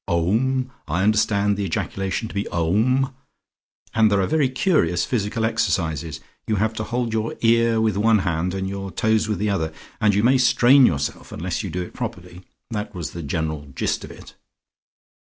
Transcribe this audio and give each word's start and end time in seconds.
"Om. 0.07 0.71
I 0.87 1.03
understand 1.03 1.57
the 1.57 1.63
ejaculation 1.65 2.27
to 2.27 2.33
be 2.33 2.47
Om. 2.47 3.13
And 3.93 4.09
there 4.11 4.19
are 4.19 4.25
very 4.25 4.49
curious 4.49 5.05
physical 5.05 5.45
exercises; 5.45 6.19
you 6.47 6.55
have 6.55 6.73
to 6.73 6.83
hold 6.83 7.13
your 7.13 7.35
ear 7.41 7.79
with 7.79 7.97
one 7.97 8.17
hand 8.25 8.55
and 8.55 8.67
your 8.67 8.89
toes 8.89 9.29
with 9.29 9.37
the 9.37 9.51
other, 9.51 9.71
and 9.99 10.15
you 10.15 10.23
may 10.23 10.39
strain 10.39 10.87
yourself 10.87 11.31
unless 11.31 11.61
you 11.61 11.69
do 11.69 11.83
it 11.83 11.93
properly. 11.93 12.41
That 12.71 12.95
was 12.95 13.11
the 13.11 13.21
general 13.21 13.67
gist 13.75 14.03
of 14.03 14.09
it." 14.09 14.33